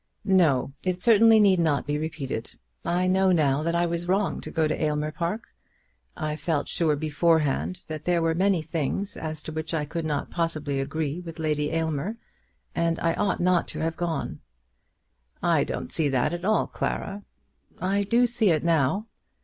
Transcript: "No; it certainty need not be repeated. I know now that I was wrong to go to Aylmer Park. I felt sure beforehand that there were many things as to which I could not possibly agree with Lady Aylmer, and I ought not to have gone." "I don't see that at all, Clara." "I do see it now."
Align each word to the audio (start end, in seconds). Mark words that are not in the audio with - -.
"No; 0.25 0.73
it 0.81 0.99
certainty 1.03 1.39
need 1.39 1.59
not 1.59 1.85
be 1.85 1.95
repeated. 1.99 2.57
I 2.83 3.05
know 3.05 3.31
now 3.31 3.61
that 3.61 3.75
I 3.75 3.85
was 3.85 4.07
wrong 4.07 4.41
to 4.41 4.49
go 4.49 4.67
to 4.67 4.83
Aylmer 4.83 5.11
Park. 5.11 5.53
I 6.17 6.35
felt 6.35 6.67
sure 6.67 6.95
beforehand 6.95 7.81
that 7.87 8.05
there 8.05 8.19
were 8.19 8.33
many 8.33 8.63
things 8.63 9.15
as 9.15 9.43
to 9.43 9.51
which 9.51 9.75
I 9.75 9.85
could 9.85 10.03
not 10.03 10.31
possibly 10.31 10.79
agree 10.79 11.19
with 11.19 11.37
Lady 11.37 11.69
Aylmer, 11.69 12.17
and 12.73 12.97
I 12.99 13.13
ought 13.13 13.39
not 13.41 13.67
to 13.69 13.79
have 13.81 13.95
gone." 13.95 14.39
"I 15.43 15.63
don't 15.63 15.91
see 15.91 16.09
that 16.09 16.33
at 16.33 16.43
all, 16.45 16.65
Clara." 16.65 17.23
"I 17.79 18.01
do 18.01 18.25
see 18.25 18.49
it 18.49 18.63
now." 18.63 19.05